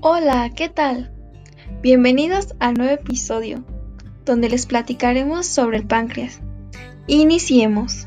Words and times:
Hola, 0.00 0.52
¿qué 0.54 0.68
tal? 0.68 1.10
Bienvenidos 1.82 2.54
al 2.60 2.74
nuevo 2.74 2.92
episodio, 2.92 3.64
donde 4.24 4.48
les 4.48 4.64
platicaremos 4.64 5.44
sobre 5.44 5.78
el 5.78 5.88
páncreas. 5.88 6.40
Iniciemos. 7.08 8.06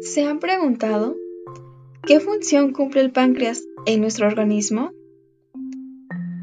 ¿Se 0.00 0.24
han 0.24 0.38
preguntado 0.38 1.16
qué 2.02 2.20
función 2.20 2.72
cumple 2.72 3.00
el 3.00 3.10
páncreas 3.10 3.64
en 3.84 4.00
nuestro 4.00 4.28
organismo? 4.28 4.92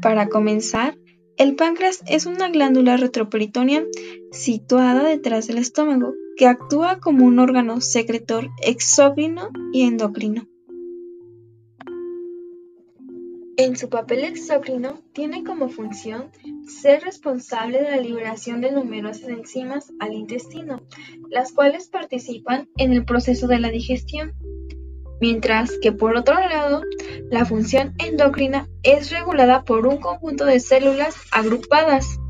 Para 0.02 0.28
comenzar, 0.28 0.98
el 1.36 1.56
páncreas 1.56 2.02
es 2.06 2.26
una 2.26 2.48
glándula 2.48 2.96
retroperitoneal 2.96 3.88
situada 4.30 5.04
detrás 5.08 5.46
del 5.46 5.58
estómago 5.58 6.14
que 6.36 6.46
actúa 6.46 7.00
como 7.00 7.24
un 7.24 7.38
órgano 7.38 7.80
secretor 7.80 8.50
exócrino 8.62 9.50
y 9.72 9.82
endocrino. 9.82 10.46
En 13.56 13.76
su 13.76 13.88
papel 13.88 14.24
exócrino 14.24 15.00
tiene 15.12 15.44
como 15.44 15.68
función 15.68 16.30
ser 16.66 17.04
responsable 17.04 17.82
de 17.82 17.90
la 17.90 17.98
liberación 17.98 18.60
de 18.60 18.72
numerosas 18.72 19.28
enzimas 19.28 19.92
al 20.00 20.12
intestino, 20.12 20.82
las 21.30 21.52
cuales 21.52 21.86
participan 21.86 22.68
en 22.76 22.92
el 22.92 23.04
proceso 23.04 23.46
de 23.46 23.60
la 23.60 23.70
digestión 23.70 24.34
mientras 25.24 25.78
que 25.80 25.90
por 25.90 26.18
otro 26.18 26.34
lado, 26.34 26.82
la 27.30 27.46
función 27.46 27.94
endocrina 27.96 28.68
es 28.82 29.10
regulada 29.10 29.64
por 29.64 29.86
un 29.86 29.96
conjunto 29.96 30.44
de 30.44 30.60
células 30.60 31.14
agrupadas, 31.32 32.20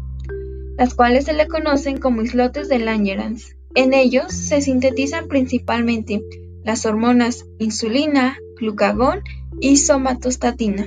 las 0.78 0.94
cuales 0.94 1.24
se 1.24 1.32
le 1.32 1.48
conocen 1.48 1.98
como 1.98 2.22
islotes 2.22 2.68
de 2.68 2.78
Langerhans. 2.78 3.56
En 3.74 3.94
ellos 3.94 4.32
se 4.32 4.60
sintetizan 4.60 5.26
principalmente 5.26 6.22
las 6.62 6.86
hormonas 6.86 7.46
insulina, 7.58 8.38
glucagón 8.60 9.24
y 9.60 9.78
somatostatina. 9.78 10.86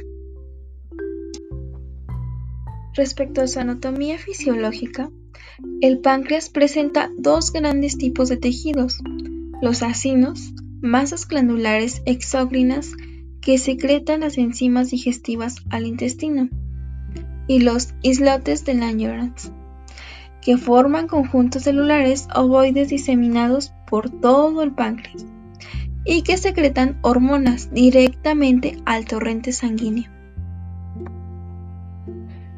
Respecto 2.94 3.41
a 3.41 3.47
su 3.47 3.59
anatomía 3.59 4.17
fisiológica, 4.17 5.09
el 5.81 6.00
páncreas 6.00 6.50
presenta 6.50 7.11
dos 7.17 7.52
grandes 7.52 7.97
tipos 7.97 8.30
de 8.30 8.38
tejidos, 8.38 8.97
los 9.61 9.83
acinos, 9.83 10.53
masas 10.81 11.28
glandulares 11.28 12.02
exócrinas 12.06 12.94
que 13.42 13.58
secretan 13.58 14.22
las 14.22 14.38
enzimas 14.38 14.92
digestivas 14.92 15.58
al 15.69 15.86
intestino, 15.86 16.50
y 17.47 17.59
los 17.59 17.94
islotes 18.02 18.66
de 18.66 18.73
Langerhans, 18.73 19.52
que 20.42 20.58
forman 20.58 21.08
conjuntos 21.08 21.64
celulares 21.64 22.28
ovoides 22.36 22.89
diseminados 22.89 23.73
por 23.89 24.09
todo 24.09 24.64
el 24.64 24.73
páncreas 24.73 25.25
y 26.06 26.22
que 26.22 26.38
secretan 26.38 26.97
hormonas 27.02 27.73
directamente 27.73 28.78
al 28.86 29.06
torrente 29.06 29.52
sanguíneo. 29.52 30.09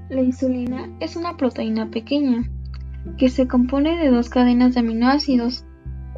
La 0.10 0.22
insulina 0.22 0.90
es 1.00 1.16
una 1.16 1.38
proteína 1.38 1.90
pequeña 1.90 2.50
que 3.18 3.30
se 3.30 3.48
compone 3.48 3.98
de 3.98 4.10
dos 4.10 4.30
cadenas 4.30 4.74
de 4.74 4.82
aminoácidos 4.82 5.66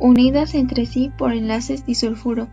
unidas 0.02 0.56
entre 0.56 0.86
sí 0.86 1.12
por 1.18 1.32
enlaces 1.32 1.86
disulfuro. 1.86 2.50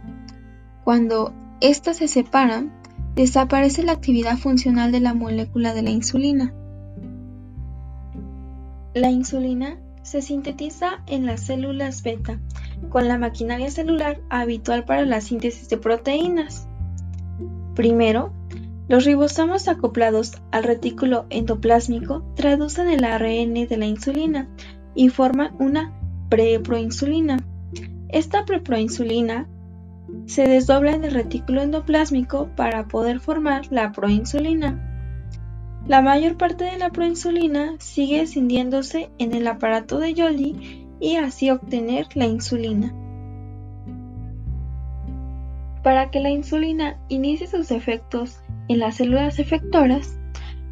Cuando 0.85 1.33
éstas 1.61 1.97
se 1.97 2.07
separan, 2.07 2.73
desaparece 3.17 3.83
la 3.83 3.93
actividad 3.93 4.37
funcional 4.37 4.93
de 4.93 5.01
la 5.01 5.15
molécula 5.15 5.75
de 5.75 5.83
la 5.83 5.91
insulina. 5.91 6.53
La 8.95 9.11
insulina 9.11 9.79
se 10.03 10.23
sintetiza 10.23 11.03
en 11.07 11.27
las 11.27 11.41
células 11.41 12.03
beta 12.03 12.39
con 12.91 13.09
la 13.09 13.19
maquinaria 13.19 13.71
celular 13.71 14.21
habitual 14.31 14.85
para 14.85 15.05
la 15.05 15.21
síntesis 15.21 15.69
de 15.69 15.79
proteínas. 15.79 16.69
Primero, 17.75 18.33
los 18.89 19.05
ribosomas 19.05 19.69
acoplados 19.69 20.41
al 20.51 20.65
retículo 20.65 21.27
endoplásmico 21.31 22.23
traducen 22.35 22.89
el 22.89 23.05
ARN 23.05 23.55
de 23.55 23.77
la 23.77 23.87
insulina 23.87 24.49
y 24.95 25.09
forman 25.09 25.55
una 25.59 25.98
preproinsulina. 26.29 27.39
Esta 28.09 28.45
preproinsulina 28.45 29.49
se 30.27 30.47
desdobla 30.47 30.93
en 30.93 31.05
el 31.05 31.13
retículo 31.13 31.63
endoplásmico 31.63 32.49
para 32.57 32.89
poder 32.89 33.21
formar 33.21 33.67
la 33.71 33.93
proinsulina. 33.93 34.85
La 35.87 36.03
mayor 36.03 36.37
parte 36.37 36.65
de 36.65 36.79
la 36.79 36.91
proinsulina 36.91 37.77
sigue 37.79 38.23
escindiéndose 38.23 39.11
en 39.19 39.35
el 39.35 39.47
aparato 39.47 39.99
de 39.99 40.13
Golgi 40.13 40.87
y 41.01 41.17
así 41.17 41.51
obtener 41.51 42.09
la 42.15 42.27
insulina. 42.27 42.93
Para 45.83 46.11
que 46.11 46.21
la 46.21 46.31
insulina 46.31 46.99
inicie 47.09 47.47
sus 47.47 47.71
efectos 47.71 48.41
en 48.69 48.81
las 48.81 48.97
células 48.97 49.39
efectoras, 49.39 50.19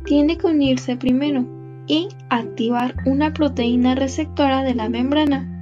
tiene 0.04 0.36
que 0.36 0.46
unirse 0.46 0.96
primero 0.96 1.55
y 1.86 2.08
activar 2.28 2.96
una 3.04 3.32
proteína 3.32 3.94
receptora 3.94 4.62
de 4.62 4.74
la 4.74 4.88
membrana. 4.88 5.52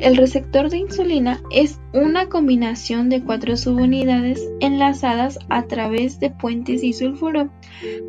El 0.00 0.16
receptor 0.16 0.70
de 0.70 0.78
insulina 0.78 1.40
es 1.50 1.80
una 1.92 2.28
combinación 2.28 3.08
de 3.08 3.22
cuatro 3.22 3.56
subunidades 3.56 4.46
enlazadas 4.60 5.38
a 5.48 5.62
través 5.62 6.20
de 6.20 6.30
puentes 6.30 6.82
disulfuro, 6.82 7.48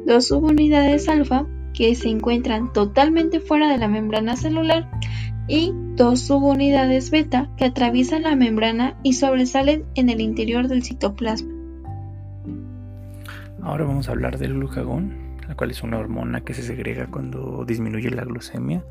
dos 0.06 0.28
subunidades 0.28 1.08
alfa 1.08 1.48
que 1.74 1.94
se 1.96 2.10
encuentran 2.10 2.74
totalmente 2.74 3.40
fuera 3.40 3.70
de 3.70 3.78
la 3.78 3.88
membrana 3.88 4.36
celular 4.36 4.90
y 5.48 5.74
dos 5.96 6.22
subunidades 6.22 7.12
beta 7.12 7.50
que 7.56 7.66
atraviesan 7.66 8.24
la 8.24 8.36
membrana 8.36 8.98
y 9.04 9.14
sobresalen 9.14 9.86
en 9.96 10.10
el 10.10 10.22
interior 10.22 10.68
del 10.68 10.84
citoplasma. 10.84 11.54
Ahora 13.62 13.86
vamos 13.86 14.10
a 14.10 14.12
hablar 14.12 14.38
del 14.38 14.54
glucagón 14.54 15.25
la 15.48 15.56
cual 15.56 15.72
es 15.72 15.84
una 15.84 16.00
hormona 16.00 16.42
que 16.42 16.54
se 16.54 16.64
segrega 16.64 17.08
cuando 17.08 17.66
disminuye 17.66 18.10
la 18.10 18.24
glucemia, 18.24 18.84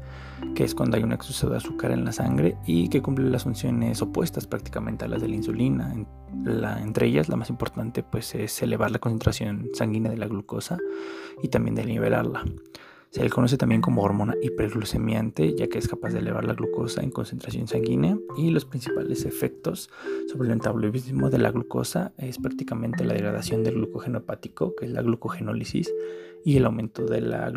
que 0.54 0.64
es 0.64 0.74
cuando 0.74 0.96
hay 0.96 1.02
un 1.02 1.12
exceso 1.12 1.50
de 1.50 1.56
azúcar 1.56 1.90
en 1.90 2.04
la 2.04 2.12
sangre 2.12 2.56
y 2.66 2.88
que 2.88 3.02
cumple 3.02 3.28
las 3.30 3.44
funciones 3.44 4.00
opuestas 4.02 4.46
prácticamente 4.46 5.04
a 5.04 5.08
las 5.08 5.22
de 5.22 5.28
la 5.28 5.36
insulina. 5.36 5.94
entre 6.82 7.06
ellas, 7.06 7.28
la 7.28 7.36
más 7.36 7.50
importante 7.50 8.02
pues, 8.02 8.34
es 8.34 8.62
elevar 8.62 8.90
la 8.90 8.98
concentración 8.98 9.68
sanguínea 9.74 10.10
de 10.10 10.18
la 10.18 10.26
glucosa 10.26 10.78
y 11.42 11.48
también 11.48 11.74
de. 11.74 11.84
Se 13.14 13.22
le 13.22 13.30
conoce 13.30 13.56
también 13.56 13.80
como 13.80 14.02
hormona 14.02 14.34
hiperglucemiante, 14.42 15.54
ya 15.54 15.68
que 15.68 15.78
es 15.78 15.86
capaz 15.86 16.10
de 16.10 16.18
elevar 16.18 16.44
la 16.44 16.54
glucosa 16.54 17.00
en 17.00 17.12
concentración 17.12 17.68
sanguínea 17.68 18.18
y 18.36 18.50
los 18.50 18.64
principales 18.64 19.24
efectos 19.24 19.88
sobre 20.26 20.48
el 20.48 20.56
metabolismo 20.56 21.30
de 21.30 21.38
la 21.38 21.52
glucosa 21.52 22.12
es 22.18 22.38
prácticamente 22.38 23.04
la 23.04 23.14
degradación 23.14 23.62
del 23.62 23.74
glucógeno 23.74 24.18
hepático, 24.18 24.74
que 24.74 24.86
es 24.86 24.90
la 24.90 25.02
glucogenólisis, 25.02 25.92
y 26.44 26.58
el 26.58 26.66
aumento 26.66 27.06
de 27.06 27.22
la 27.22 27.50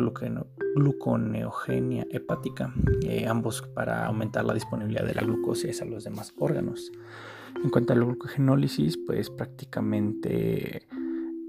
gluconeogenia 0.74 2.06
hepática, 2.10 2.72
eh, 3.02 3.26
ambos 3.28 3.62
para 3.62 4.06
aumentar 4.06 4.44
la 4.44 4.54
disponibilidad 4.54 5.04
de 5.04 5.14
la 5.14 5.22
glucosa 5.22 5.68
a 5.82 5.84
los 5.84 6.04
demás 6.04 6.32
órganos. 6.38 6.90
En 7.62 7.70
cuanto 7.70 7.92
a 7.92 7.96
la 7.96 8.04
glucogenólisis, 8.04 8.96
pues 8.96 9.28
prácticamente 9.28 10.86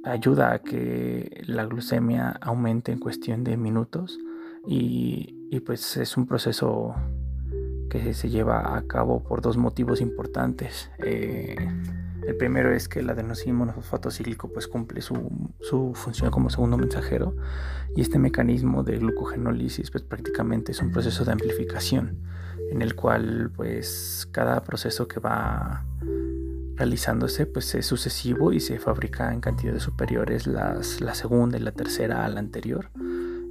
ayuda 0.03 0.53
a 0.53 0.59
que 0.59 1.43
la 1.45 1.65
glucemia 1.65 2.31
aumente 2.41 2.91
en 2.91 2.99
cuestión 2.99 3.43
de 3.43 3.55
minutos 3.57 4.19
y, 4.67 5.35
pues 5.65 5.97
es 5.97 6.17
un 6.17 6.25
proceso 6.25 6.95
que 7.89 8.13
se 8.13 8.29
lleva 8.29 8.77
a 8.77 8.85
cabo 8.87 9.23
por 9.23 9.41
dos 9.41 9.57
motivos 9.57 10.01
importantes. 10.01 10.91
Eh, 10.99 11.55
el 12.29 12.37
primero 12.37 12.71
es 12.71 12.87
que 12.87 12.99
el 12.99 13.09
adenosín 13.09 13.59
cíclico 14.11 14.49
pues 14.53 14.67
cumple 14.67 15.01
su, 15.01 15.31
su, 15.61 15.93
función 15.95 16.29
como 16.29 16.49
segundo 16.49 16.77
mensajero 16.77 17.35
y 17.95 18.01
este 18.01 18.19
mecanismo 18.19 18.83
de 18.83 18.99
glucogenólisis 18.99 19.89
pues 19.89 20.03
prácticamente 20.03 20.71
es 20.71 20.81
un 20.81 20.91
proceso 20.91 21.25
de 21.25 21.31
amplificación 21.31 22.19
en 22.71 22.81
el 22.81 22.95
cual 22.95 23.51
pues 23.55 24.27
cada 24.31 24.63
proceso 24.63 25.07
que 25.07 25.19
va 25.19 25.85
realizándose 26.75 27.47
pues 27.47 27.73
es 27.73 27.87
sucesivo 27.87 28.53
y 28.53 28.59
se 28.59 28.77
fabrica 28.77 29.33
en 29.33 29.41
cantidades 29.41 29.83
superiores 29.83 30.45
las, 30.45 31.01
la 31.01 31.15
segunda 31.15 31.57
y 31.57 31.61
la 31.61 31.71
tercera 31.71 32.25
a 32.25 32.29
la 32.29 32.39
anterior 32.39 32.91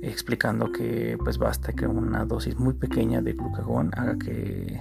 explicando 0.03 0.71
que 0.71 1.19
pues 1.23 1.39
basta 1.39 1.73
que 1.73 1.87
una 1.87 2.25
dosis 2.25 2.57
muy 2.57 2.75
pequeña 2.75 3.21
de 3.23 3.33
glucagón 3.33 3.91
haga 3.97 4.17
que, 4.17 4.81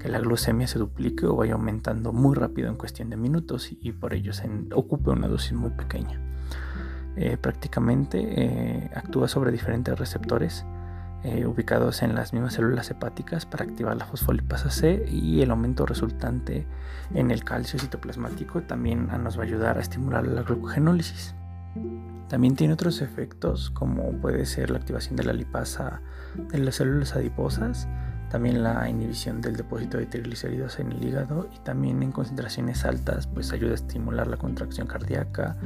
que 0.00 0.08
la 0.08 0.18
glucemia 0.18 0.66
se 0.66 0.78
duplique 0.78 1.26
o 1.26 1.36
vaya 1.36 1.52
aumentando 1.52 2.12
muy 2.12 2.34
rápido 2.34 2.68
en 2.68 2.76
cuestión 2.76 3.10
de 3.10 3.16
minutos 3.16 3.70
y, 3.70 3.92
por 3.92 4.14
ello 4.14 4.32
se 4.32 4.48
ocupe 4.74 5.10
una 5.10 5.28
dosis 5.28 5.52
muy 5.52 5.70
pequeña. 5.70 6.20
Eh, 7.16 7.36
prácticamente 7.36 8.18
eh, 8.20 8.90
actúa 8.94 9.28
sobre 9.28 9.52
diferentes 9.52 9.98
receptores 9.98 10.64
eh, 11.22 11.44
ubicados 11.44 12.02
en 12.02 12.14
las 12.14 12.32
mismas 12.32 12.54
células 12.54 12.90
hepáticas 12.90 13.44
para 13.44 13.64
activar 13.64 13.96
la 13.96 14.06
fosfolipasa 14.06 14.70
C 14.70 15.04
y 15.06 15.42
el 15.42 15.50
aumento 15.50 15.84
resultante 15.84 16.66
en 17.12 17.30
el 17.30 17.44
calcio 17.44 17.78
citoplasmático 17.78 18.62
también 18.62 19.08
nos 19.22 19.36
va 19.36 19.42
a 19.42 19.46
ayudar 19.46 19.76
a 19.76 19.82
estimular 19.82 20.26
la 20.26 20.42
glucogenólisis. 20.42 21.34
También 22.28 22.54
tiene 22.54 22.72
otros 22.72 23.02
efectos 23.02 23.70
como 23.70 24.12
puede 24.20 24.46
ser 24.46 24.70
la 24.70 24.78
activación 24.78 25.16
de 25.16 25.24
la 25.24 25.32
lipasa 25.32 26.00
de 26.52 26.58
las 26.58 26.76
células 26.76 27.14
adiposas, 27.16 27.86
también 28.30 28.62
la 28.62 28.88
inhibición 28.88 29.40
del 29.40 29.56
depósito 29.56 29.98
de 29.98 30.06
triglicéridos 30.06 30.78
en 30.78 30.92
el 30.92 31.04
hígado 31.04 31.50
y 31.54 31.58
también 31.58 32.02
en 32.02 32.12
concentraciones 32.12 32.84
altas 32.84 33.26
pues 33.26 33.52
ayuda 33.52 33.72
a 33.72 33.74
estimular 33.74 34.28
la 34.28 34.36
contracción 34.36 34.86
cardíaca, 34.86 35.56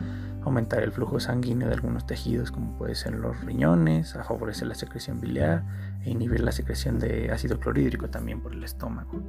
aumentar 0.43 0.83
el 0.83 0.91
flujo 0.91 1.21
sanguíneo 1.21 1.69
de 1.69 1.75
algunos 1.75 2.07
tejidos 2.07 2.51
como 2.51 2.77
puede 2.79 2.95
ser 2.95 3.15
los 3.15 3.39
riñones, 3.45 4.17
a 4.17 4.25
favorecer 4.25 4.67
la 4.67 4.75
secreción 4.75 5.21
biliar 5.21 5.63
e 6.03 6.11
inhibir 6.11 6.41
la 6.41 6.53
secreción 6.53 6.99
de 6.99 7.31
ácido 7.31 7.61
clorhídrico 7.61 8.09
también 8.09 8.41
por 8.41 8.55
el 8.55 8.65
estómago. 8.65 9.23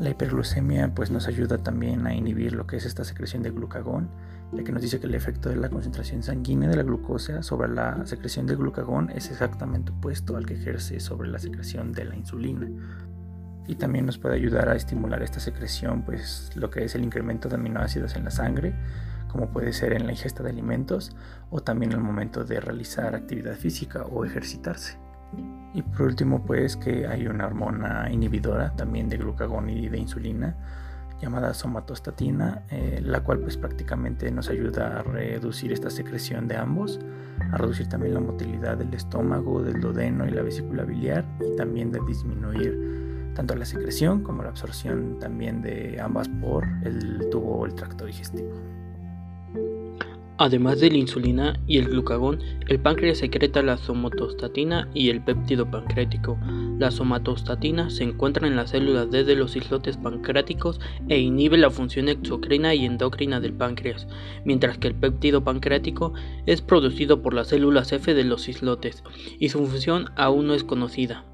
La 0.00 0.10
hiperglucemia 0.10 0.92
pues 0.92 1.12
nos 1.12 1.28
ayuda 1.28 1.58
también 1.58 2.06
a 2.06 2.14
inhibir 2.14 2.52
lo 2.52 2.66
que 2.66 2.76
es 2.76 2.84
esta 2.84 3.04
secreción 3.04 3.44
de 3.44 3.50
glucagón, 3.50 4.10
ya 4.52 4.64
que 4.64 4.72
nos 4.72 4.82
dice 4.82 4.98
que 4.98 5.06
el 5.06 5.14
efecto 5.14 5.48
de 5.48 5.56
la 5.56 5.68
concentración 5.68 6.22
sanguínea 6.22 6.68
de 6.68 6.76
la 6.76 6.82
glucosa 6.82 7.44
sobre 7.44 7.68
la 7.68 8.04
secreción 8.04 8.46
de 8.46 8.56
glucagón 8.56 9.10
es 9.10 9.30
exactamente 9.30 9.92
opuesto 9.92 10.36
al 10.36 10.46
que 10.46 10.54
ejerce 10.54 10.98
sobre 10.98 11.28
la 11.28 11.38
secreción 11.38 11.92
de 11.92 12.06
la 12.06 12.16
insulina. 12.16 12.68
Y 13.68 13.76
también 13.76 14.04
nos 14.04 14.18
puede 14.18 14.34
ayudar 14.34 14.68
a 14.68 14.74
estimular 14.74 15.22
esta 15.22 15.38
secreción, 15.38 16.02
pues 16.02 16.50
lo 16.56 16.70
que 16.70 16.84
es 16.84 16.94
el 16.96 17.04
incremento 17.04 17.48
de 17.48 17.54
aminoácidos 17.54 18.16
en 18.16 18.24
la 18.24 18.30
sangre, 18.30 18.74
como 19.28 19.50
puede 19.50 19.72
ser 19.72 19.92
en 19.92 20.06
la 20.06 20.12
ingesta 20.12 20.42
de 20.42 20.50
alimentos 20.50 21.16
o 21.50 21.60
también 21.60 21.92
en 21.92 21.98
el 21.98 22.04
momento 22.04 22.44
de 22.44 22.60
realizar 22.60 23.14
actividad 23.14 23.54
física 23.54 24.04
o 24.04 24.24
ejercitarse. 24.24 25.03
Y 25.72 25.82
por 25.82 26.02
último, 26.02 26.44
pues 26.44 26.76
que 26.76 27.06
hay 27.06 27.26
una 27.26 27.46
hormona 27.46 28.08
inhibidora 28.10 28.74
también 28.76 29.08
de 29.08 29.16
glucagón 29.16 29.68
y 29.68 29.88
de 29.88 29.98
insulina 29.98 30.56
llamada 31.20 31.54
somatostatina, 31.54 32.62
eh, 32.70 33.00
la 33.02 33.20
cual 33.22 33.40
pues 33.40 33.56
prácticamente 33.56 34.30
nos 34.30 34.48
ayuda 34.48 34.98
a 34.98 35.02
reducir 35.02 35.72
esta 35.72 35.90
secreción 35.90 36.48
de 36.48 36.56
ambos, 36.56 37.00
a 37.50 37.56
reducir 37.56 37.88
también 37.88 38.14
la 38.14 38.20
motilidad 38.20 38.76
del 38.76 38.92
estómago, 38.94 39.62
del 39.62 39.80
duodeno 39.80 40.26
y 40.26 40.30
la 40.30 40.42
vesícula 40.42 40.84
biliar 40.84 41.24
y 41.40 41.56
también 41.56 41.90
de 41.90 42.00
disminuir 42.06 43.32
tanto 43.34 43.56
la 43.56 43.64
secreción 43.64 44.22
como 44.22 44.42
la 44.42 44.50
absorción 44.50 45.18
también 45.18 45.60
de 45.60 46.00
ambas 46.00 46.28
por 46.28 46.64
el 46.84 47.28
tubo 47.30 47.58
o 47.58 47.66
el 47.66 47.74
tracto 47.74 48.06
digestivo. 48.06 48.52
Además 50.36 50.80
de 50.80 50.90
la 50.90 50.96
insulina 50.96 51.60
y 51.68 51.78
el 51.78 51.86
glucagón, 51.86 52.40
el 52.66 52.80
páncreas 52.80 53.18
secreta 53.18 53.62
la 53.62 53.76
somatostatina 53.76 54.88
y 54.92 55.10
el 55.10 55.22
péptido 55.22 55.70
pancreático. 55.70 56.36
La 56.76 56.90
somatostatina 56.90 57.88
se 57.88 58.02
encuentra 58.02 58.48
en 58.48 58.56
las 58.56 58.70
células 58.70 59.12
D 59.12 59.22
de 59.22 59.36
los 59.36 59.54
islotes 59.54 59.96
pancreáticos 59.96 60.80
e 61.08 61.20
inhibe 61.20 61.56
la 61.56 61.70
función 61.70 62.08
exocrina 62.08 62.74
y 62.74 62.84
endocrina 62.84 63.38
del 63.38 63.52
páncreas, 63.52 64.08
mientras 64.44 64.76
que 64.78 64.88
el 64.88 64.96
péptido 64.96 65.44
pancreático 65.44 66.14
es 66.46 66.62
producido 66.62 67.22
por 67.22 67.32
las 67.32 67.48
células 67.48 67.92
F 67.92 68.12
de 68.12 68.24
los 68.24 68.48
islotes 68.48 69.04
y 69.38 69.50
su 69.50 69.64
función 69.64 70.06
aún 70.16 70.48
no 70.48 70.54
es 70.54 70.64
conocida. 70.64 71.24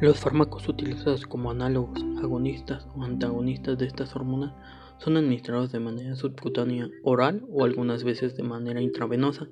Los 0.00 0.18
fármacos 0.18 0.66
utilizados 0.68 1.26
como 1.26 1.52
análogos, 1.52 2.04
agonistas 2.20 2.88
o 2.96 3.04
antagonistas 3.04 3.78
de 3.78 3.86
estas 3.86 4.16
hormonas 4.16 4.52
son 5.02 5.16
administrados 5.16 5.72
de 5.72 5.80
manera 5.80 6.14
subcutánea, 6.14 6.90
oral 7.02 7.42
o 7.50 7.64
algunas 7.64 8.04
veces 8.04 8.36
de 8.36 8.42
manera 8.42 8.80
intravenosa. 8.80 9.48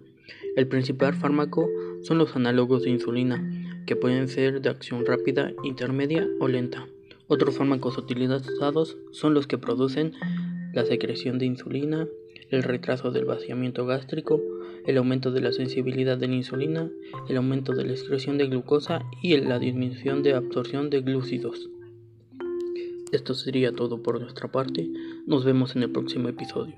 El 0.56 0.68
principal 0.68 1.14
fármaco 1.14 1.68
son 2.02 2.18
los 2.18 2.36
análogos 2.36 2.82
de 2.82 2.90
insulina, 2.90 3.42
que 3.86 3.96
pueden 3.96 4.28
ser 4.28 4.60
de 4.60 4.68
acción 4.68 5.06
rápida, 5.06 5.52
intermedia 5.64 6.28
o 6.38 6.48
lenta. 6.48 6.86
Otros 7.26 7.56
fármacos 7.56 7.96
utilizados 7.98 8.98
son 9.10 9.34
los 9.34 9.46
que 9.46 9.58
producen 9.58 10.12
la 10.74 10.84
secreción 10.84 11.38
de 11.38 11.46
insulina, 11.46 12.06
el 12.50 12.62
retraso 12.62 13.10
del 13.10 13.24
vaciamiento 13.24 13.86
gástrico, 13.86 14.40
el 14.86 14.96
aumento 14.96 15.30
de 15.30 15.40
la 15.40 15.52
sensibilidad 15.52 16.16
de 16.16 16.28
la 16.28 16.34
insulina, 16.34 16.90
el 17.28 17.36
aumento 17.36 17.74
de 17.74 17.84
la 17.84 17.92
excreción 17.92 18.38
de 18.38 18.46
glucosa 18.46 19.02
y 19.22 19.36
la 19.36 19.58
disminución 19.58 20.22
de 20.22 20.34
absorción 20.34 20.88
de 20.88 21.00
glúcidos. 21.00 21.68
Esto 23.10 23.34
sería 23.34 23.72
todo 23.72 24.02
por 24.02 24.20
nuestra 24.20 24.52
parte. 24.52 24.90
Nos 25.26 25.44
vemos 25.44 25.74
en 25.74 25.84
el 25.84 25.90
próximo 25.90 26.28
episodio. 26.28 26.76